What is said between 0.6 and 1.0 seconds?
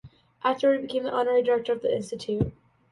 he